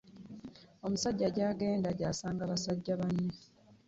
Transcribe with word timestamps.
Omusajja 0.85 1.27
jagenda 1.37 1.89
jasanga 2.01 2.43
basajja 2.51 2.93
banne. 3.01 3.33